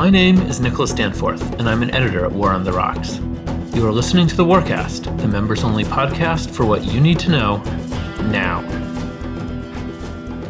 My 0.00 0.08
name 0.08 0.40
is 0.40 0.60
Nicholas 0.60 0.94
Danforth, 0.94 1.42
and 1.58 1.68
I'm 1.68 1.82
an 1.82 1.94
editor 1.94 2.24
at 2.24 2.32
War 2.32 2.52
on 2.52 2.64
the 2.64 2.72
Rocks. 2.72 3.18
You 3.76 3.86
are 3.86 3.92
listening 3.92 4.26
to 4.28 4.34
the 4.34 4.46
Warcast, 4.46 5.14
the 5.20 5.28
members 5.28 5.62
only 5.62 5.84
podcast 5.84 6.48
for 6.48 6.64
what 6.64 6.86
you 6.86 7.02
need 7.02 7.18
to 7.18 7.30
know 7.30 7.58
now. 8.30 8.60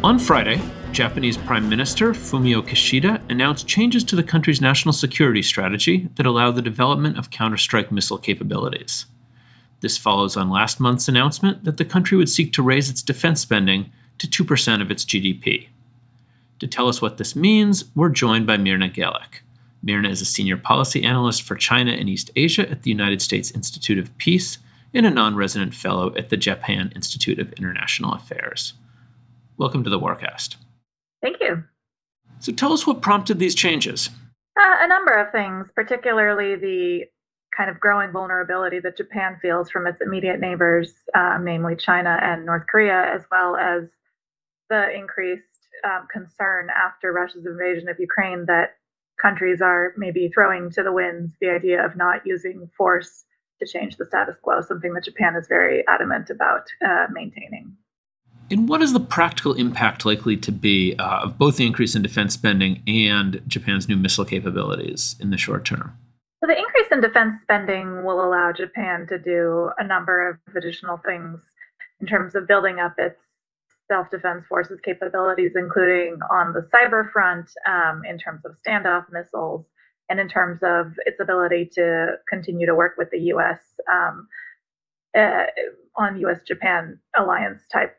On 0.05 0.17
Friday, 0.17 0.61
Japanese 0.93 1.35
Prime 1.35 1.67
Minister 1.67 2.13
Fumio 2.13 2.61
Kishida 2.61 3.21
announced 3.29 3.67
changes 3.67 4.05
to 4.05 4.15
the 4.15 4.23
country's 4.23 4.61
national 4.61 4.93
security 4.93 5.41
strategy 5.41 6.07
that 6.15 6.25
allow 6.25 6.51
the 6.51 6.61
development 6.61 7.17
of 7.17 7.29
counter-strike 7.29 7.91
missile 7.91 8.17
capabilities. 8.17 9.05
This 9.81 9.97
follows 9.97 10.37
on 10.37 10.49
last 10.49 10.79
month's 10.79 11.09
announcement 11.09 11.65
that 11.65 11.75
the 11.75 11.83
country 11.83 12.17
would 12.17 12.29
seek 12.29 12.53
to 12.53 12.63
raise 12.63 12.89
its 12.89 13.01
defense 13.01 13.41
spending 13.41 13.91
to 14.17 14.27
2% 14.27 14.81
of 14.81 14.89
its 14.89 15.03
GDP. 15.03 15.67
To 16.59 16.67
tell 16.67 16.87
us 16.87 17.01
what 17.01 17.17
this 17.17 17.35
means, 17.35 17.85
we're 17.95 18.09
joined 18.09 18.45
by 18.45 18.55
Mirna 18.55 18.93
Galic. 18.93 19.41
Mirna 19.85 20.09
is 20.09 20.21
a 20.21 20.25
senior 20.25 20.57
policy 20.57 21.03
analyst 21.03 21.41
for 21.41 21.55
China 21.55 21.91
and 21.91 22.07
East 22.07 22.29
Asia 22.35 22.69
at 22.69 22.83
the 22.83 22.91
United 22.91 23.21
States 23.21 23.51
Institute 23.51 23.97
of 23.97 24.15
Peace 24.17 24.59
and 24.93 25.05
a 25.05 25.09
non 25.09 25.35
resident 25.35 25.73
fellow 25.73 26.13
at 26.15 26.29
the 26.29 26.37
Japan 26.37 26.91
Institute 26.95 27.39
of 27.39 27.51
International 27.53 28.13
Affairs. 28.13 28.73
Welcome 29.57 29.83
to 29.83 29.89
the 29.89 29.99
Warcast. 29.99 30.55
Thank 31.21 31.37
you. 31.41 31.63
So 32.39 32.51
tell 32.51 32.73
us 32.73 32.85
what 32.85 33.01
prompted 33.01 33.39
these 33.39 33.55
changes. 33.55 34.09
Uh, 34.59 34.77
a 34.81 34.87
number 34.87 35.13
of 35.13 35.31
things, 35.31 35.67
particularly 35.73 36.55
the 36.55 37.05
kind 37.55 37.69
of 37.69 37.79
growing 37.79 38.11
vulnerability 38.11 38.79
that 38.79 38.97
Japan 38.97 39.37
feels 39.41 39.69
from 39.69 39.87
its 39.87 40.01
immediate 40.01 40.39
neighbors, 40.39 40.93
uh, 41.15 41.37
namely 41.41 41.75
China 41.75 42.19
and 42.21 42.45
North 42.45 42.65
Korea, 42.67 43.13
as 43.13 43.23
well 43.31 43.55
as 43.55 43.89
the 44.69 44.95
increased 44.95 45.43
um, 45.83 46.07
concern 46.11 46.69
after 46.69 47.11
Russia's 47.11 47.45
invasion 47.45 47.89
of 47.89 47.99
Ukraine 47.99 48.45
that 48.47 48.77
countries 49.21 49.61
are 49.61 49.93
maybe 49.97 50.29
throwing 50.33 50.71
to 50.71 50.83
the 50.83 50.91
winds 50.91 51.33
the 51.39 51.49
idea 51.49 51.85
of 51.85 51.95
not 51.95 52.25
using 52.25 52.69
force 52.75 53.25
to 53.59 53.67
change 53.67 53.97
the 53.97 54.05
status 54.05 54.35
quo, 54.41 54.61
something 54.61 54.93
that 54.93 55.03
Japan 55.03 55.35
is 55.35 55.47
very 55.47 55.85
adamant 55.87 56.29
about 56.29 56.67
uh, 56.85 57.07
maintaining. 57.11 57.75
And 58.49 58.67
what 58.67 58.81
is 58.81 58.91
the 58.91 58.99
practical 58.99 59.53
impact 59.53 60.05
likely 60.05 60.35
to 60.37 60.51
be 60.51 60.95
uh, 60.99 61.21
of 61.23 61.37
both 61.37 61.57
the 61.57 61.65
increase 61.65 61.95
in 61.95 62.01
defense 62.01 62.33
spending 62.33 62.83
and 62.85 63.41
Japan's 63.47 63.87
new 63.87 63.95
missile 63.95 64.25
capabilities 64.25 65.15
in 65.21 65.29
the 65.29 65.37
short 65.37 65.63
term? 65.63 65.97
So, 66.41 66.47
the 66.47 66.57
increase 66.57 66.87
in 66.91 67.01
defense 67.01 67.35
spending 67.41 68.03
will 68.03 68.25
allow 68.25 68.51
Japan 68.51 69.05
to 69.07 69.17
do 69.17 69.69
a 69.77 69.85
number 69.85 70.27
of 70.27 70.55
additional 70.55 70.97
things 70.97 71.39
in 72.01 72.07
terms 72.07 72.35
of 72.35 72.47
building 72.47 72.79
up 72.79 72.95
its 72.97 73.21
self 73.91 74.09
defense 74.09 74.45
forces 74.47 74.79
capabilities, 74.85 75.51
including 75.55 76.17
on 76.31 76.53
the 76.53 76.65
cyber 76.73 77.11
front, 77.11 77.49
um, 77.67 78.03
in 78.07 78.17
terms 78.17 78.41
of 78.45 78.55
standoff 78.65 79.05
missiles, 79.11 79.65
and 80.09 80.17
in 80.17 80.29
terms 80.29 80.59
of 80.63 80.93
its 81.05 81.19
ability 81.19 81.69
to 81.73 82.13
continue 82.29 82.65
to 82.65 82.73
work 82.75 82.93
with 82.97 83.09
the 83.11 83.19
US 83.33 83.59
um, 83.91 84.27
uh, 85.17 85.43
on 85.97 86.17
US 86.19 86.39
Japan 86.47 86.97
alliance 87.17 87.63
type 87.71 87.97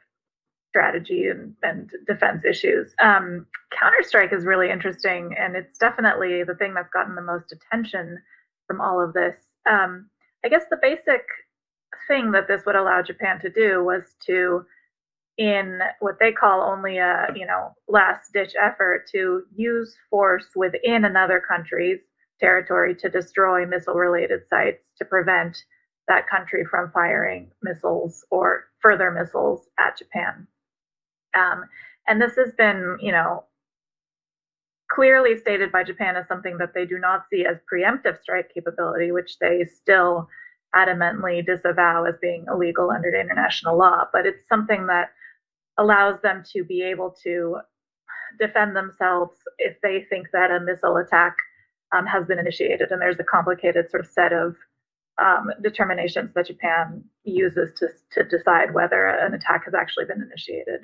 strategy 0.71 1.27
and, 1.27 1.55
and 1.63 1.91
defense 2.07 2.43
issues. 2.49 2.95
Um, 3.03 3.47
Counter 3.79 4.03
Strike 4.03 4.33
is 4.33 4.47
really 4.47 4.71
interesting, 4.71 5.35
and 5.39 5.55
it's 5.55 5.77
definitely 5.77 6.45
the 6.45 6.55
thing 6.55 6.73
that's 6.73 6.93
gotten 6.93 7.15
the 7.15 7.21
most 7.21 7.53
attention 7.53 8.19
from 8.67 8.81
all 8.81 8.99
of 8.99 9.13
this. 9.13 9.37
Um, 9.69 10.09
I 10.45 10.49
guess 10.49 10.63
the 10.71 10.79
basic 10.81 11.23
thing 12.09 12.33
that 12.33 12.49
this 12.49 12.63
would 12.65 12.77
allow 12.77 13.03
Japan 13.03 13.39
to 13.41 13.51
do 13.51 13.85
was 13.85 14.03
to, 14.27 14.65
in 15.39 15.81
what 16.01 16.19
they 16.21 16.33
call 16.33 16.63
only 16.63 16.99
a 16.99 17.29
you 17.35 17.47
know 17.47 17.75
last 17.89 18.33
ditch 18.33 18.55
effort, 18.61 19.07
to 19.13 19.43
use 19.55 19.95
force 20.11 20.47
within 20.55 21.05
another 21.05 21.43
country's 21.47 22.01
territory 22.41 22.95
to 22.97 23.09
destroy 23.09 23.65
missile 23.65 23.95
related 23.95 24.41
sites 24.49 24.89
to 24.99 25.05
prevent 25.05 25.65
that 26.09 26.29
country 26.29 26.65
from 26.69 26.91
firing 26.93 27.51
missiles 27.63 28.25
or 28.31 28.65
further 28.81 29.11
missiles 29.11 29.69
at 29.79 29.97
Japan. 29.97 30.47
Um, 31.35 31.65
and 32.09 32.21
this 32.21 32.35
has 32.37 32.53
been, 32.59 32.99
you 33.01 33.13
know, 33.13 33.45
clearly 34.91 35.39
stated 35.39 35.73
by 35.73 35.85
Japan 35.85 36.17
as 36.17 36.27
something 36.27 36.59
that 36.59 36.75
they 36.75 36.85
do 36.85 36.99
not 36.99 37.25
see 37.31 37.47
as 37.47 37.57
preemptive 37.73 38.21
strike 38.21 38.51
capability, 38.53 39.13
which 39.13 39.39
they 39.39 39.65
still 39.65 40.29
adamantly 40.75 41.45
disavow 41.45 42.05
as 42.05 42.15
being 42.21 42.45
illegal 42.53 42.91
under 42.91 43.09
international 43.09 43.79
law. 43.79 44.05
But 44.13 44.27
it's 44.27 44.47
something 44.49 44.87
that 44.89 45.13
allows 45.79 46.21
them 46.23 46.43
to 46.53 46.65
be 46.65 46.83
able 46.83 47.15
to 47.23 47.59
defend 48.39 48.77
themselves 48.77 49.37
if 49.59 49.77
they 49.83 50.07
think 50.09 50.29
that 50.33 50.51
a 50.51 50.61
missile 50.61 50.97
attack 50.97 51.37
um, 51.93 52.07
has 52.07 52.27
been 52.27 52.39
initiated. 52.39 52.91
And 52.91 53.01
there's 53.01 53.21
a 53.21 53.25
complicated 53.25 53.91
sort 53.91 54.05
of 54.05 54.11
set 54.11 54.33
of 54.33 54.57
um, 55.19 55.51
determinations 55.63 56.31
that 56.35 56.47
Japan 56.47 57.05
uses 57.25 57.73
to, 57.79 57.89
to 58.13 58.25
decide 58.29 58.75
whether 58.75 59.07
an 59.07 59.35
attack 59.35 59.65
has 59.67 59.75
actually 59.75 60.07
been 60.07 60.23
initiated. 60.23 60.81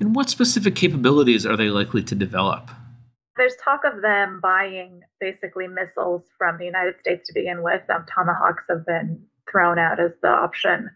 And 0.00 0.14
what 0.14 0.30
specific 0.30 0.74
capabilities 0.74 1.46
are 1.46 1.56
they 1.56 1.68
likely 1.68 2.02
to 2.04 2.14
develop? 2.14 2.70
There's 3.36 3.54
talk 3.62 3.82
of 3.84 4.02
them 4.02 4.40
buying 4.42 5.00
basically 5.18 5.66
missiles 5.66 6.22
from 6.36 6.58
the 6.58 6.66
United 6.66 6.96
States 7.00 7.26
to 7.28 7.34
begin 7.34 7.62
with. 7.62 7.82
Um, 7.88 8.04
tomahawks 8.14 8.64
have 8.68 8.84
been 8.84 9.22
thrown 9.50 9.78
out 9.78 9.98
as 9.98 10.12
the 10.22 10.28
option 10.28 10.90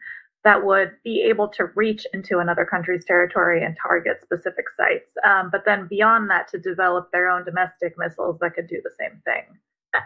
that 0.44 0.64
would 0.64 0.92
be 1.02 1.22
able 1.22 1.48
to 1.48 1.70
reach 1.74 2.06
into 2.12 2.38
another 2.38 2.66
country's 2.66 3.04
territory 3.04 3.64
and 3.64 3.76
target 3.80 4.20
specific 4.22 4.66
sites. 4.76 5.10
Um, 5.26 5.48
but 5.50 5.64
then 5.64 5.86
beyond 5.88 6.28
that, 6.30 6.48
to 6.48 6.58
develop 6.58 7.10
their 7.10 7.28
own 7.28 7.44
domestic 7.44 7.94
missiles 7.96 8.38
that 8.40 8.54
could 8.54 8.68
do 8.68 8.80
the 8.84 8.90
same 9.00 9.22
thing. 9.24 9.44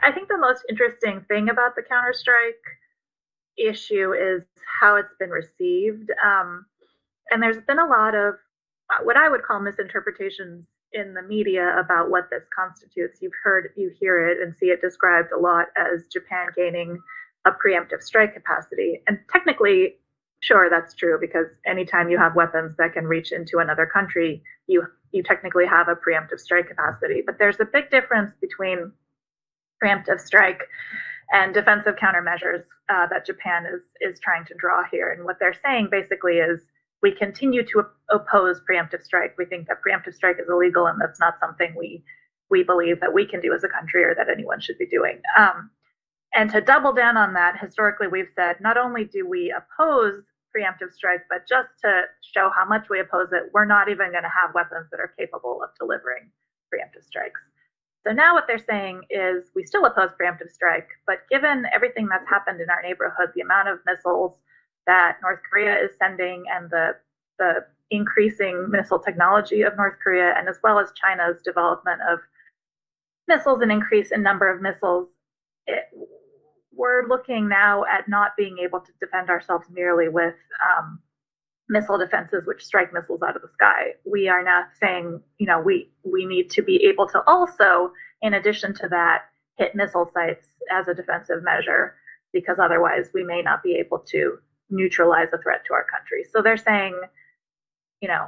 I 0.03 0.12
think 0.12 0.28
the 0.28 0.38
most 0.38 0.62
interesting 0.69 1.25
thing 1.28 1.49
about 1.49 1.75
the 1.75 1.82
Counterstrike 1.82 2.53
issue 3.56 4.12
is 4.12 4.44
how 4.81 4.97
it's 4.97 5.15
been 5.19 5.31
received. 5.31 6.10
Um, 6.25 6.66
and 7.31 7.43
there's 7.43 7.65
been 7.66 7.81
a 7.81 7.87
lot 7.87 8.15
of 8.15 8.34
uh, 8.91 9.03
what 9.03 9.16
I 9.16 9.28
would 9.28 9.43
call 9.43 9.60
misinterpretations 9.60 10.66
in 10.93 11.15
the 11.15 11.22
media 11.22 11.76
about 11.78 12.10
what 12.10 12.31
this 12.31 12.44
constitutes. 12.55 13.19
You've 13.20 13.32
heard, 13.43 13.70
you 13.76 13.91
hear 13.99 14.26
it 14.28 14.38
and 14.41 14.55
see 14.55 14.66
it 14.66 14.81
described 14.81 15.32
a 15.32 15.38
lot 15.38 15.66
as 15.76 16.06
Japan 16.06 16.47
gaining 16.55 16.99
a 17.44 17.50
preemptive 17.50 18.03
strike 18.03 18.34
capacity. 18.34 19.03
And 19.06 19.19
technically, 19.31 19.97
sure, 20.48 20.69
that's 20.70 20.94
true 20.94 21.19
because 21.20 21.47
anytime 21.66 22.09
you 22.09 22.19
have 22.19 22.34
weapons 22.34 22.75
that 22.78 22.94
can 22.94 23.06
reach 23.06 23.32
into 23.32 23.59
another 23.59 23.86
country, 23.86 24.42
you 24.66 24.82
you 25.12 25.22
technically 25.22 25.66
have 25.66 25.88
a 25.88 25.94
preemptive 25.94 26.41
strike 26.41 26.69
capacity. 26.69 27.22
But 27.25 27.38
there's 27.38 27.60
a 27.60 27.64
big 27.64 27.91
difference 27.91 28.32
between 28.41 28.92
preemptive 29.82 30.20
strike 30.20 30.62
and 31.32 31.53
defensive 31.54 31.97
countermeasures 31.97 32.64
uh, 32.88 33.06
that 33.08 33.26
Japan 33.26 33.66
is 33.66 33.82
is 34.00 34.19
trying 34.20 34.47
to 34.47 34.54
draw 34.54 34.82
here. 34.91 35.10
And 35.12 35.25
what 35.25 35.37
they're 35.38 35.60
saying 35.64 35.88
basically 35.91 36.38
is 36.38 36.60
we 37.03 37.12
continue 37.14 37.64
to 37.64 37.84
oppose 38.10 38.60
preemptive 38.69 39.03
strike. 39.04 39.37
We 39.38 39.44
think 39.44 39.69
that 39.69 39.78
preemptive 39.87 40.14
strike 40.14 40.38
is 40.41 40.48
illegal, 40.48 40.87
and 40.87 40.98
that's 41.00 41.20
not 41.20 41.38
something 41.38 41.75
we 41.76 42.03
we 42.50 42.62
believe 42.62 43.00
that 43.00 43.12
we 43.12 43.26
can 43.26 43.41
do 43.42 43.53
as 43.53 43.64
a 43.64 43.69
country 43.69 44.03
or 44.03 44.14
that 44.14 44.31
anyone 44.31 44.60
should 44.60 44.78
be 44.78 44.87
doing. 44.87 45.20
Um, 45.38 45.70
and 46.34 46.50
to 46.50 46.60
double 46.60 46.92
down 46.92 47.16
on 47.16 47.34
that, 47.34 47.58
historically, 47.60 48.08
we've 48.08 48.32
said 48.34 48.56
not 48.60 48.76
only 48.76 49.04
do 49.04 49.28
we 49.28 49.53
oppose 49.54 50.25
preemptive 50.58 50.92
strike, 50.92 51.22
but 51.30 51.46
just 51.48 51.69
to 51.84 52.02
show 52.34 52.50
how 52.54 52.64
much 52.66 52.88
we 52.91 53.00
oppose 53.00 53.28
it, 53.32 53.50
we're 53.52 53.64
not 53.64 53.88
even 53.88 54.10
going 54.10 54.24
to 54.24 54.28
have 54.28 54.54
weapons 54.54 54.88
that 54.91 54.98
are 54.98 55.14
capable 55.19 55.62
of 55.62 55.70
delivering 55.78 56.30
preemptive 56.74 57.04
strikes. 57.06 57.41
So 58.06 58.12
now 58.12 58.34
what 58.34 58.46
they're 58.46 58.58
saying 58.58 59.02
is 59.10 59.50
we 59.54 59.62
still 59.62 59.84
oppose 59.84 60.10
preemptive 60.20 60.50
strike, 60.50 60.88
but 61.06 61.19
given 61.30 61.64
everything 61.72 62.08
that's 62.08 62.28
happened 62.28 62.60
in 62.60 62.70
our 62.70 62.82
neighborhood, 62.82 63.30
the 63.34 63.42
amount 63.42 63.69
of 63.69 63.78
missiles 63.86 64.32
that 64.86 65.19
North 65.22 65.41
Korea 65.48 65.76
is 65.76 65.91
sending 65.98 66.44
and 66.52 66.70
the 66.70 66.96
the 67.38 67.64
increasing 67.90 68.69
missile 68.70 68.99
technology 68.99 69.62
of 69.62 69.76
North 69.76 69.94
Korea, 70.02 70.34
and 70.37 70.49
as 70.49 70.56
well 70.62 70.78
as 70.78 70.93
China's 71.00 71.40
development 71.43 72.00
of 72.11 72.19
missiles 73.28 73.61
and 73.62 73.70
increase 73.70 74.11
in 74.11 74.22
number 74.22 74.50
of 74.50 74.61
missiles, 74.61 75.08
it, 75.66 75.84
we're 76.78 77.08
looking 77.08 77.48
now 77.48 77.84
at 77.84 78.08
not 78.08 78.36
being 78.36 78.58
able 78.58 78.80
to 78.80 78.92
defend 79.00 79.28
ourselves 79.28 79.66
merely 79.70 80.08
with 80.08 80.36
um, 80.64 81.00
missile 81.69 81.98
defenses 81.98 82.46
which 82.46 82.64
strike 82.64 82.94
missiles 82.94 83.20
out 83.20 83.34
of 83.34 83.42
the 83.42 83.48
sky. 83.48 83.94
We 84.06 84.28
are 84.28 84.44
now 84.44 84.64
saying, 84.80 85.20
you 85.38 85.46
know, 85.46 85.60
we 85.60 85.90
we 86.04 86.25
need 86.25 86.50
to 86.52 86.62
be 86.62 86.76
able 86.84 87.08
to 87.08 87.22
also, 87.26 87.92
in 88.22 88.34
addition 88.34 88.72
to 88.75 88.88
that, 88.90 89.25
hit 89.56 89.75
missile 89.75 90.08
sites 90.14 90.46
as 90.72 90.86
a 90.86 90.94
defensive 90.94 91.42
measure, 91.42 91.96
because 92.32 92.58
otherwise 92.60 93.10
we 93.12 93.25
may 93.25 93.42
not 93.42 93.62
be 93.62 93.75
able 93.75 93.98
to 94.10 94.38
neutralize 94.70 95.28
a 95.32 95.38
threat 95.38 95.62
to 95.66 95.75
our 95.75 95.84
country. 95.84 96.25
So 96.32 96.42
they're 96.42 96.56
saying, 96.56 96.94
you 98.00 98.08
know, 98.08 98.26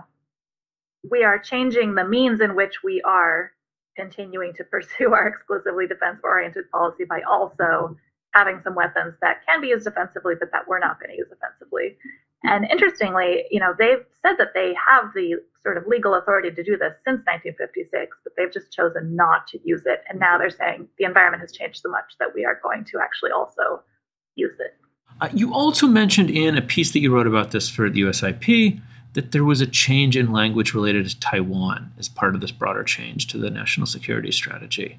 we 1.08 1.22
are 1.22 1.38
changing 1.38 1.94
the 1.94 2.04
means 2.04 2.40
in 2.40 2.56
which 2.56 2.82
we 2.82 3.00
are 3.02 3.52
continuing 3.96 4.52
to 4.54 4.64
pursue 4.64 5.14
our 5.14 5.28
exclusively 5.34 5.86
defense 5.86 6.18
oriented 6.24 6.68
policy 6.72 7.04
by 7.04 7.20
also 7.22 7.96
having 8.34 8.60
some 8.62 8.74
weapons 8.74 9.14
that 9.20 9.44
can 9.46 9.60
be 9.60 9.68
used 9.68 9.84
defensively, 9.84 10.34
but 10.38 10.50
that 10.52 10.68
we're 10.68 10.78
not 10.78 11.00
going 11.00 11.10
to 11.10 11.16
use 11.16 11.28
offensively. 11.32 11.96
And 12.42 12.64
interestingly, 12.70 13.44
you 13.50 13.60
know, 13.60 13.74
they've 13.78 14.04
said 14.22 14.36
that 14.38 14.54
they 14.54 14.74
have 14.88 15.12
the 15.14 15.36
sort 15.62 15.76
of 15.76 15.86
legal 15.86 16.14
authority 16.14 16.50
to 16.50 16.62
do 16.62 16.76
this 16.76 16.96
since 17.04 17.20
1956, 17.26 18.16
but 18.24 18.32
they've 18.36 18.52
just 18.52 18.72
chosen 18.72 19.14
not 19.14 19.46
to 19.48 19.58
use 19.62 19.82
it. 19.84 20.02
And 20.08 20.18
now 20.18 20.38
they're 20.38 20.50
saying 20.50 20.88
the 20.98 21.04
environment 21.04 21.42
has 21.42 21.52
changed 21.52 21.80
so 21.82 21.90
much 21.90 22.14
that 22.18 22.34
we 22.34 22.44
are 22.44 22.58
going 22.62 22.84
to 22.86 22.98
actually 23.00 23.32
also 23.32 23.82
use 24.36 24.56
it. 24.58 24.76
Uh, 25.20 25.28
you 25.34 25.52
also 25.52 25.86
mentioned 25.86 26.30
in 26.30 26.56
a 26.56 26.62
piece 26.62 26.92
that 26.92 27.00
you 27.00 27.14
wrote 27.14 27.26
about 27.26 27.50
this 27.50 27.68
for 27.68 27.90
the 27.90 28.00
USIP 28.00 28.80
that 29.12 29.32
there 29.32 29.44
was 29.44 29.60
a 29.60 29.66
change 29.66 30.16
in 30.16 30.32
language 30.32 30.72
related 30.72 31.08
to 31.08 31.18
Taiwan 31.20 31.92
as 31.98 32.08
part 32.08 32.34
of 32.34 32.40
this 32.40 32.52
broader 32.52 32.84
change 32.84 33.26
to 33.26 33.38
the 33.38 33.50
national 33.50 33.86
security 33.86 34.30
strategy. 34.30 34.98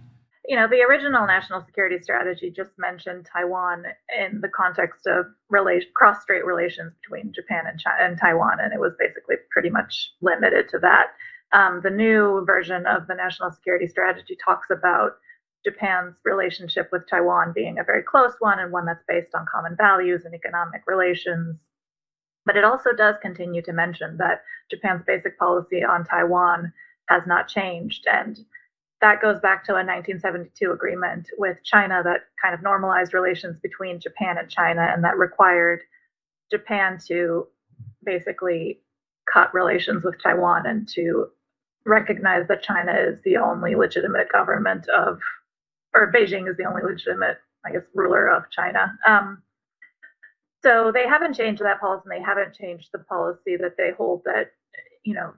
You 0.52 0.58
know, 0.58 0.68
the 0.68 0.82
original 0.82 1.26
national 1.26 1.64
security 1.64 1.98
strategy 2.02 2.52
just 2.52 2.78
mentioned 2.78 3.26
Taiwan 3.26 3.86
in 4.20 4.42
the 4.42 4.50
context 4.50 5.08
of 5.08 5.28
relation, 5.48 5.88
cross-strait 5.94 6.46
relations 6.46 6.92
between 7.02 7.32
Japan 7.32 7.64
and, 7.68 7.80
China, 7.80 7.96
and 8.02 8.20
Taiwan, 8.20 8.58
and 8.60 8.74
it 8.74 8.80
was 8.82 8.92
basically 9.00 9.38
pretty 9.50 9.70
much 9.70 10.12
limited 10.20 10.68
to 10.68 10.80
that. 10.80 11.12
Um, 11.54 11.80
the 11.82 11.90
new 11.90 12.44
version 12.46 12.86
of 12.86 13.08
the 13.08 13.16
national 13.16 13.54
security 13.54 13.88
strategy 13.88 14.38
talks 14.44 14.70
about 14.72 15.12
Japan's 15.64 16.18
relationship 16.26 16.90
with 16.92 17.08
Taiwan 17.10 17.54
being 17.56 17.80
a 17.80 17.86
very 17.86 18.04
close 18.04 18.34
one 18.40 18.60
and 18.60 18.74
one 18.74 18.86
that's 18.86 19.06
based 19.08 19.34
on 19.34 19.46
common 19.50 19.78
values 19.78 20.26
and 20.26 20.36
economic 20.36 20.82
relations. 20.86 21.62
But 22.46 22.58
it 22.58 22.66
also 22.66 22.92
does 22.92 23.16
continue 23.22 23.62
to 23.62 23.72
mention 23.72 24.18
that 24.18 24.42
Japan's 24.70 25.06
basic 25.08 25.40
policy 25.40 25.82
on 25.82 26.04
Taiwan 26.04 26.74
has 27.08 27.26
not 27.26 27.48
changed. 27.48 28.06
And 28.12 28.38
that 29.02 29.22
goes 29.22 29.40
back 29.40 29.66
to 29.66 29.72
a 29.72 29.82
1972 29.82 30.72
agreement 30.72 31.28
with 31.38 31.58
China 31.64 32.02
that 32.04 32.22
kind 32.42 32.54
of 32.54 32.62
normalized 32.62 33.14
relations 33.14 33.58
between 33.62 34.00
Japan 34.00 34.38
and 34.38 34.50
China 34.50 34.90
and 34.94 35.04
that 35.04 35.18
required 35.18 35.82
Japan 36.52 37.00
to 37.08 37.48
basically 38.04 38.80
cut 39.32 39.54
relations 39.54 40.04
with 40.04 40.22
Taiwan 40.22 40.68
and 40.68 40.88
to 40.90 41.28
recognize 41.86 42.48
that 42.48 42.62
China 42.62 42.94
is 42.94 43.20
the 43.24 43.38
only 43.38 43.76
legitimate 43.76 44.32
government 44.32 44.88
of 44.90 45.20
or 45.94 46.12
Beijing 46.12 46.50
is 46.50 46.56
the 46.58 46.66
only 46.66 46.84
legitimate, 46.84 47.38
I 47.66 47.72
guess, 47.72 47.82
ruler 47.94 48.30
of 48.30 48.50
China. 48.50 48.98
Um, 49.06 49.42
so 50.64 50.92
they 50.94 51.08
haven't 51.08 51.36
changed 51.36 51.62
that 51.64 51.82
policy, 51.82 52.04
and 52.06 52.22
they 52.22 52.24
haven't 52.24 52.56
changed 52.56 52.90
the 52.94 53.00
policy 53.00 53.58
that 53.58 53.76
they 53.78 53.92
hold 53.98 54.22
that, 54.26 54.52
you 55.04 55.14
know, 55.14 55.34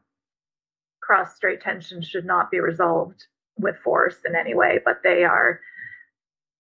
cross-strait 1.01 1.62
tensions 1.62 2.07
should 2.07 2.25
not 2.25 2.51
be 2.51 2.60
resolved 2.60 3.25
with 3.58 3.76
force 3.84 4.16
in 4.26 4.36
any 4.36 4.54
way, 4.54 4.80
but 4.84 5.02
they 5.04 5.24
are 5.24 5.60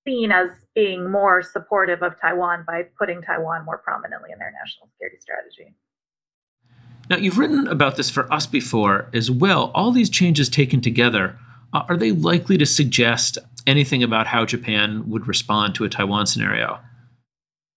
seen 0.05 0.31
as 0.31 0.49
being 0.75 1.09
more 1.09 1.41
supportive 1.41 2.01
of 2.01 2.19
Taiwan 2.19 2.63
by 2.67 2.83
putting 2.97 3.21
Taiwan 3.21 3.65
more 3.65 3.77
prominently 3.77 4.31
in 4.31 4.39
their 4.39 4.51
national 4.51 4.89
security 4.91 5.17
strategy. 5.19 5.75
Now, 7.09 7.17
you've 7.17 7.37
written 7.37 7.67
about 7.67 7.95
this 7.95 8.09
for 8.09 8.31
us 8.31 8.45
before 8.45 9.09
as 9.13 9.29
well. 9.29 9.71
All 9.73 9.91
these 9.91 10.09
changes 10.09 10.49
taken 10.49 10.81
together, 10.81 11.37
uh, 11.73 11.83
are 11.89 11.97
they 11.97 12.11
likely 12.11 12.57
to 12.57 12.65
suggest 12.65 13.37
anything 13.67 14.03
about 14.03 14.27
how 14.27 14.45
Japan 14.45 15.09
would 15.09 15.27
respond 15.27 15.75
to 15.75 15.83
a 15.83 15.89
Taiwan 15.89 16.27
scenario? 16.27 16.79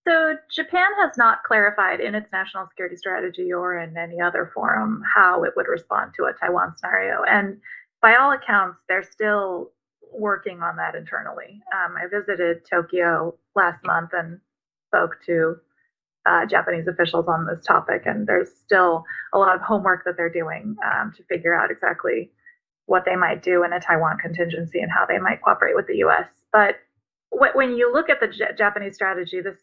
So, 0.07 0.35
Japan 0.49 0.87
has 1.01 1.17
not 1.17 1.43
clarified 1.43 1.99
in 1.99 2.15
its 2.15 2.31
national 2.31 2.67
security 2.67 2.95
strategy 2.95 3.51
or 3.51 3.77
in 3.77 3.97
any 3.97 4.21
other 4.21 4.49
forum 4.53 5.03
how 5.15 5.43
it 5.43 5.51
would 5.57 5.67
respond 5.67 6.13
to 6.15 6.25
a 6.25 6.33
Taiwan 6.33 6.73
scenario. 6.77 7.23
And 7.23 7.59
by 8.07 8.15
all 8.15 8.31
accounts, 8.31 8.79
they're 8.87 9.03
still 9.03 9.71
working 10.13 10.61
on 10.61 10.77
that 10.77 10.95
internally. 10.95 11.61
Um, 11.75 11.95
I 11.97 12.07
visited 12.07 12.59
Tokyo 12.65 13.35
last 13.53 13.83
month 13.83 14.11
and 14.13 14.39
spoke 14.87 15.17
to 15.25 15.57
uh, 16.25 16.45
Japanese 16.45 16.87
officials 16.87 17.25
on 17.27 17.45
this 17.45 17.65
topic, 17.65 18.03
and 18.05 18.25
there's 18.25 18.47
still 18.63 19.03
a 19.33 19.37
lot 19.37 19.55
of 19.55 19.61
homework 19.61 20.05
that 20.05 20.15
they're 20.15 20.31
doing 20.31 20.77
um, 20.85 21.13
to 21.17 21.23
figure 21.23 21.53
out 21.53 21.69
exactly 21.69 22.31
what 22.85 23.03
they 23.03 23.17
might 23.17 23.43
do 23.43 23.65
in 23.65 23.73
a 23.73 23.79
Taiwan 23.81 24.17
contingency 24.19 24.79
and 24.79 24.89
how 24.89 25.05
they 25.05 25.17
might 25.17 25.41
cooperate 25.41 25.75
with 25.75 25.87
the 25.87 25.97
U.S. 25.97 26.29
But 26.53 26.77
when 27.29 27.75
you 27.75 27.91
look 27.91 28.09
at 28.09 28.21
the 28.21 28.29
J- 28.29 28.55
Japanese 28.57 28.95
strategy, 28.95 29.41
this 29.41 29.57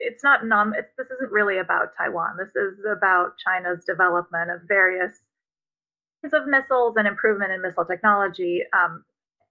it's 0.00 0.24
not. 0.24 0.40
It's, 0.76 0.88
this 0.98 1.06
isn't 1.14 1.30
really 1.30 1.58
about 1.58 1.92
Taiwan. 1.96 2.38
This 2.38 2.50
is 2.56 2.80
about 2.90 3.34
China's 3.38 3.84
development 3.84 4.50
of 4.50 4.62
various 4.66 5.14
of 6.32 6.46
missiles 6.46 6.94
and 6.96 7.06
improvement 7.06 7.52
in 7.52 7.62
missile 7.62 7.84
technology 7.84 8.62
um, 8.72 9.04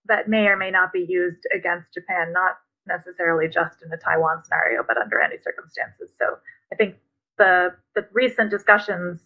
that 0.06 0.28
may 0.28 0.48
or 0.48 0.58
may 0.58 0.72
not 0.72 0.92
be 0.92 1.06
used 1.08 1.44
against 1.56 1.94
Japan, 1.94 2.34
not 2.34 2.58
necessarily 2.88 3.48
just 3.48 3.82
in 3.84 3.90
the 3.90 3.98
Taiwan 3.98 4.44
scenario, 4.44 4.84
but 4.86 4.98
under 4.98 5.22
any 5.22 5.38
circumstances. 5.44 6.10
So 6.20 6.38
I 6.72 6.76
think 6.76 6.96
the 7.38 7.76
the 7.96 8.06
recent 8.14 8.50
discussions 8.50 9.20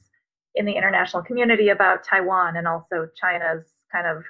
in 0.55 0.65
the 0.65 0.73
international 0.73 1.23
community 1.23 1.69
about 1.69 2.03
Taiwan 2.03 2.57
and 2.57 2.67
also 2.67 3.07
China's 3.19 3.65
kind 3.91 4.07
of 4.07 4.23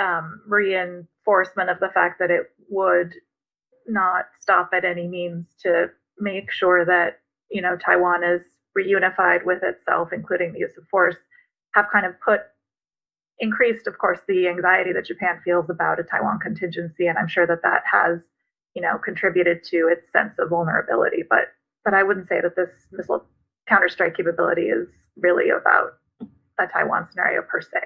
um, 0.00 0.40
reinforcement 0.46 1.70
of 1.70 1.80
the 1.80 1.90
fact 1.92 2.18
that 2.18 2.30
it 2.30 2.50
would 2.68 3.14
not 3.86 4.26
stop 4.40 4.70
at 4.72 4.84
any 4.84 5.08
means 5.08 5.46
to 5.62 5.86
make 6.18 6.50
sure 6.50 6.84
that 6.84 7.20
you 7.50 7.60
know 7.60 7.76
Taiwan 7.76 8.24
is 8.24 8.42
reunified 8.78 9.44
with 9.44 9.62
itself, 9.62 10.12
including 10.12 10.52
the 10.52 10.60
use 10.60 10.76
of 10.78 10.84
force, 10.88 11.16
have 11.74 11.86
kind 11.92 12.06
of 12.06 12.14
put 12.20 12.40
increased, 13.38 13.86
of 13.86 13.98
course, 13.98 14.20
the 14.28 14.48
anxiety 14.48 14.92
that 14.92 15.06
Japan 15.06 15.40
feels 15.44 15.68
about 15.68 15.98
a 15.98 16.04
Taiwan 16.04 16.38
contingency, 16.38 17.06
and 17.06 17.18
I'm 17.18 17.28
sure 17.28 17.46
that 17.46 17.62
that 17.62 17.82
has 17.90 18.20
you 18.74 18.82
know 18.82 18.98
contributed 19.04 19.64
to 19.64 19.88
its 19.88 20.10
sense 20.12 20.34
of 20.38 20.50
vulnerability. 20.50 21.24
But 21.28 21.52
but 21.84 21.94
I 21.94 22.02
wouldn't 22.02 22.28
say 22.28 22.40
that 22.40 22.56
this 22.56 22.70
missile 22.92 23.24
counterstrike 23.70 24.16
capability 24.16 24.62
is 24.62 24.88
really 25.16 25.50
about 25.50 25.98
a 26.58 26.66
Taiwan 26.66 27.08
scenario 27.10 27.42
per 27.42 27.60
se. 27.60 27.80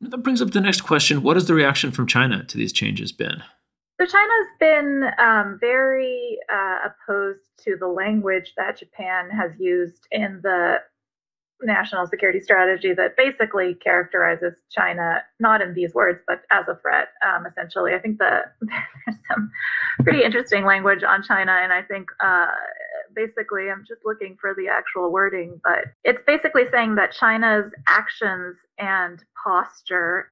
That 0.00 0.18
brings 0.18 0.42
up 0.42 0.50
the 0.50 0.60
next 0.60 0.82
question. 0.82 1.22
What 1.22 1.36
has 1.36 1.46
the 1.46 1.54
reaction 1.54 1.90
from 1.90 2.06
China 2.06 2.44
to 2.44 2.56
these 2.56 2.72
changes 2.72 3.12
been? 3.12 3.42
So 3.98 4.04
China's 4.04 4.48
been 4.60 5.04
um, 5.18 5.56
very 5.58 6.38
uh, 6.52 6.88
opposed 6.90 7.40
to 7.64 7.76
the 7.80 7.88
language 7.88 8.52
that 8.58 8.78
Japan 8.78 9.30
has 9.30 9.52
used 9.58 10.06
in 10.10 10.40
the 10.42 10.76
national 11.62 12.06
security 12.06 12.40
strategy 12.40 12.92
that 12.92 13.16
basically 13.16 13.74
characterizes 13.74 14.54
China 14.70 15.22
not 15.40 15.62
in 15.62 15.74
these 15.74 15.94
words 15.94 16.20
but 16.26 16.42
as 16.50 16.66
a 16.68 16.78
threat. 16.82 17.08
Um, 17.26 17.46
essentially, 17.46 17.94
I 17.94 17.98
think 17.98 18.18
that 18.18 18.54
there's 18.60 19.18
some 19.28 19.50
pretty 20.02 20.22
interesting 20.22 20.64
language 20.64 21.02
on 21.02 21.22
China, 21.22 21.52
and 21.52 21.72
I 21.72 21.82
think 21.82 22.08
uh, 22.20 22.46
basically 23.14 23.70
I'm 23.70 23.84
just 23.86 24.02
looking 24.04 24.36
for 24.40 24.54
the 24.54 24.68
actual 24.68 25.10
wording, 25.10 25.60
but 25.64 25.86
it's 26.04 26.22
basically 26.26 26.64
saying 26.70 26.94
that 26.96 27.12
China's 27.12 27.72
actions 27.88 28.56
and 28.78 29.22
posture 29.42 30.30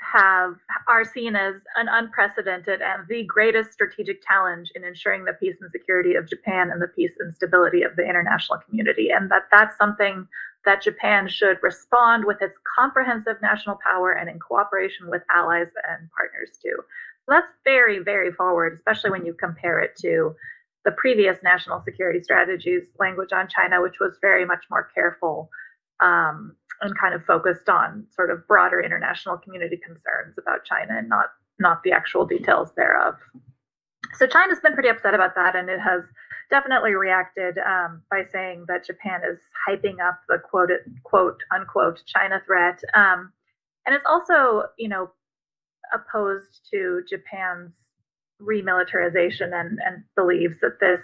have 0.00 0.54
are 0.88 1.04
seen 1.04 1.36
as 1.36 1.56
an 1.76 1.86
unprecedented 1.90 2.80
and 2.80 3.06
the 3.08 3.24
greatest 3.24 3.72
strategic 3.72 4.24
challenge 4.26 4.70
in 4.74 4.82
ensuring 4.82 5.24
the 5.24 5.34
peace 5.34 5.56
and 5.60 5.70
security 5.70 6.14
of 6.14 6.28
Japan 6.28 6.70
and 6.70 6.80
the 6.80 6.88
peace 6.88 7.12
and 7.18 7.34
stability 7.34 7.82
of 7.82 7.94
the 7.96 8.02
international 8.08 8.58
community 8.66 9.10
and 9.10 9.30
that 9.30 9.42
that's 9.52 9.76
something 9.76 10.26
that 10.64 10.82
Japan 10.82 11.28
should 11.28 11.58
respond 11.62 12.24
with 12.24 12.42
its 12.42 12.54
comprehensive 12.76 13.36
national 13.40 13.78
power 13.82 14.12
and 14.12 14.28
in 14.28 14.38
cooperation 14.38 15.08
with 15.08 15.22
allies 15.34 15.68
and 15.88 16.08
partners 16.16 16.58
too. 16.62 16.76
So 16.76 17.34
that's 17.34 17.46
very 17.64 17.98
very 18.00 18.32
forward 18.32 18.78
especially 18.78 19.10
when 19.10 19.24
you 19.24 19.34
compare 19.34 19.80
it 19.80 19.96
to 20.02 20.34
the 20.84 20.92
previous 20.92 21.36
national 21.42 21.82
security 21.84 22.20
strategies 22.20 22.84
language 22.98 23.32
on 23.32 23.48
China 23.48 23.82
which 23.82 24.00
was 24.00 24.16
very 24.20 24.44
much 24.44 24.64
more 24.70 24.88
careful 24.94 25.50
um, 26.00 26.56
and 26.80 26.96
kind 26.98 27.14
of 27.14 27.24
focused 27.24 27.68
on 27.68 28.06
sort 28.14 28.30
of 28.30 28.46
broader 28.46 28.80
international 28.80 29.36
community 29.36 29.76
concerns 29.76 30.36
about 30.38 30.64
China 30.64 30.98
and 30.98 31.08
not 31.08 31.26
not 31.58 31.82
the 31.82 31.92
actual 31.92 32.24
details 32.24 32.72
thereof. 32.74 33.14
So 34.16 34.26
China's 34.26 34.60
been 34.60 34.72
pretty 34.72 34.88
upset 34.88 35.14
about 35.14 35.34
that, 35.34 35.54
and 35.54 35.68
it 35.68 35.78
has 35.78 36.02
definitely 36.50 36.92
reacted 36.92 37.58
um, 37.58 38.02
by 38.10 38.24
saying 38.32 38.64
that 38.68 38.84
Japan 38.84 39.20
is 39.30 39.38
hyping 39.68 40.00
up 40.06 40.20
the 40.28 40.38
quote 40.38 40.70
quote 41.04 41.40
unquote 41.54 42.02
China 42.06 42.40
threat, 42.44 42.80
um, 42.94 43.32
and 43.86 43.94
it's 43.94 44.04
also 44.08 44.64
you 44.78 44.88
know 44.88 45.10
opposed 45.94 46.60
to 46.72 47.02
Japan's 47.08 47.74
remilitarization 48.40 49.52
and 49.52 49.78
and 49.84 50.04
believes 50.16 50.56
that 50.60 50.80
this 50.80 51.00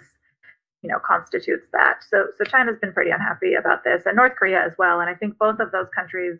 you 0.81 0.89
know 0.89 0.99
constitutes 1.05 1.67
that. 1.71 2.03
So 2.09 2.27
so 2.37 2.43
China's 2.43 2.79
been 2.81 2.93
pretty 2.93 3.11
unhappy 3.11 3.53
about 3.55 3.83
this, 3.83 4.03
and 4.05 4.15
North 4.15 4.35
Korea 4.35 4.63
as 4.63 4.73
well. 4.77 4.99
And 4.99 5.09
I 5.09 5.15
think 5.15 5.37
both 5.37 5.59
of 5.59 5.71
those 5.71 5.87
countries 5.95 6.39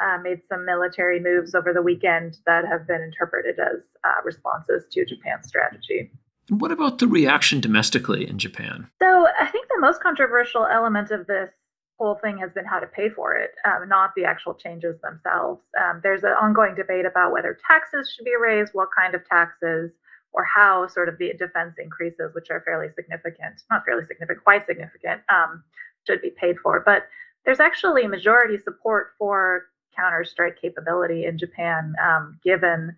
uh, 0.00 0.18
made 0.22 0.40
some 0.48 0.64
military 0.64 1.20
moves 1.20 1.54
over 1.54 1.72
the 1.72 1.82
weekend 1.82 2.38
that 2.46 2.64
have 2.64 2.86
been 2.86 3.02
interpreted 3.02 3.58
as 3.58 3.82
uh, 4.04 4.22
responses 4.24 4.84
to 4.92 5.04
Japan's 5.04 5.48
strategy. 5.48 6.10
What 6.48 6.72
about 6.72 6.98
the 6.98 7.06
reaction 7.06 7.60
domestically 7.60 8.28
in 8.28 8.38
Japan? 8.38 8.88
So 9.00 9.26
I 9.38 9.46
think 9.46 9.68
the 9.68 9.80
most 9.80 10.00
controversial 10.02 10.66
element 10.66 11.10
of 11.10 11.26
this 11.26 11.52
whole 11.98 12.14
thing 12.22 12.38
has 12.38 12.52
been 12.52 12.64
how 12.64 12.78
to 12.78 12.86
pay 12.86 13.10
for 13.10 13.34
it, 13.34 13.50
um, 13.64 13.88
not 13.88 14.12
the 14.14 14.24
actual 14.24 14.54
changes 14.54 14.96
themselves. 15.02 15.60
Um, 15.78 16.00
there's 16.02 16.22
an 16.22 16.30
ongoing 16.40 16.74
debate 16.74 17.04
about 17.04 17.32
whether 17.32 17.58
taxes 17.66 18.12
should 18.14 18.24
be 18.24 18.36
raised, 18.40 18.72
what 18.72 18.88
kind 18.96 19.14
of 19.14 19.28
taxes, 19.28 19.90
or 20.32 20.44
how 20.44 20.86
sort 20.86 21.08
of 21.08 21.18
the 21.18 21.32
defense 21.38 21.74
increases, 21.78 22.34
which 22.34 22.50
are 22.50 22.60
fairly 22.60 22.88
significant, 22.94 23.62
not 23.70 23.84
fairly 23.84 24.04
significant, 24.06 24.44
quite 24.44 24.66
significant, 24.66 25.20
um, 25.28 25.64
should 26.06 26.22
be 26.22 26.30
paid 26.30 26.56
for. 26.62 26.80
But 26.84 27.08
there's 27.44 27.60
actually 27.60 28.06
majority 28.06 28.58
support 28.58 29.08
for 29.18 29.66
counter-strike 29.96 30.60
capability 30.60 31.24
in 31.24 31.36
Japan, 31.36 31.94
um, 32.02 32.38
given 32.44 32.94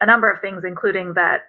a 0.00 0.06
number 0.06 0.30
of 0.30 0.40
things, 0.40 0.64
including 0.64 1.14
that 1.14 1.44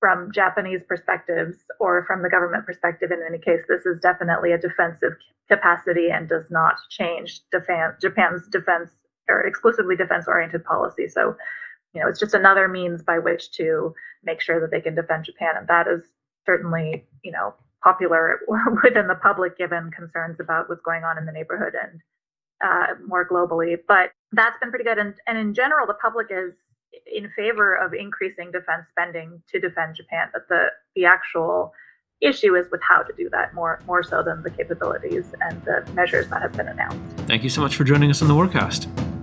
from 0.00 0.30
Japanese 0.32 0.82
perspectives 0.86 1.56
or 1.80 2.04
from 2.06 2.22
the 2.22 2.28
government 2.28 2.66
perspective, 2.66 3.10
in 3.10 3.22
any 3.26 3.38
case, 3.38 3.62
this 3.68 3.86
is 3.86 4.00
definitely 4.00 4.52
a 4.52 4.58
defensive 4.58 5.12
capacity 5.48 6.10
and 6.10 6.28
does 6.28 6.50
not 6.50 6.74
change 6.90 7.40
Japan's 7.52 8.48
defense 8.48 8.90
or 9.28 9.40
exclusively 9.42 9.96
defense-oriented 9.96 10.64
policy. 10.64 11.08
So, 11.08 11.36
you 11.94 12.00
know, 12.00 12.08
it's 12.08 12.20
just 12.20 12.34
another 12.34 12.68
means 12.68 13.02
by 13.02 13.18
which 13.18 13.50
to 13.52 13.94
make 14.22 14.40
sure 14.40 14.60
that 14.60 14.70
they 14.70 14.80
can 14.80 14.94
defend 14.94 15.24
Japan, 15.24 15.54
and 15.56 15.66
that 15.68 15.86
is 15.88 16.02
certainly, 16.44 17.04
you 17.22 17.32
know, 17.32 17.54
popular 17.82 18.40
within 18.84 19.06
the 19.06 19.14
public 19.14 19.56
given 19.58 19.90
concerns 19.90 20.38
about 20.40 20.68
what's 20.68 20.82
going 20.82 21.04
on 21.04 21.18
in 21.18 21.26
the 21.26 21.32
neighborhood 21.32 21.74
and 21.80 22.00
uh, 22.64 22.94
more 23.06 23.28
globally. 23.28 23.76
But 23.86 24.10
that's 24.32 24.58
been 24.60 24.70
pretty 24.70 24.84
good. 24.84 24.98
And, 24.98 25.14
and 25.26 25.38
in 25.38 25.54
general, 25.54 25.86
the 25.86 25.94
public 25.94 26.28
is 26.30 26.54
in 27.12 27.30
favor 27.36 27.74
of 27.74 27.94
increasing 27.94 28.50
defense 28.50 28.86
spending 28.90 29.42
to 29.52 29.60
defend 29.60 29.96
Japan. 29.96 30.28
But 30.32 30.48
the, 30.48 30.66
the 30.94 31.04
actual 31.04 31.72
issue 32.20 32.54
is 32.56 32.66
with 32.70 32.80
how 32.82 33.02
to 33.02 33.12
do 33.16 33.28
that 33.30 33.54
more, 33.54 33.80
more 33.86 34.02
so 34.02 34.22
than 34.22 34.42
the 34.42 34.50
capabilities 34.50 35.26
and 35.40 35.62
the 35.64 35.88
measures 35.92 36.28
that 36.28 36.42
have 36.42 36.52
been 36.52 36.68
announced. 36.68 36.98
Thank 37.26 37.44
you 37.44 37.50
so 37.50 37.60
much 37.60 37.76
for 37.76 37.84
joining 37.84 38.10
us 38.10 38.22
on 38.22 38.28
the 38.28 38.34
Warcast. 38.34 39.15